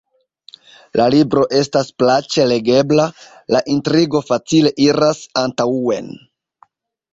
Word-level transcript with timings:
La 1.01 1.05
libro 1.15 1.43
estas 1.57 1.91
plaĉe 2.03 2.47
legebla, 2.53 3.05
la 3.57 3.63
intrigo 3.75 4.25
facile 4.33 4.75
iras 4.89 5.23
antaŭen... 5.45 6.13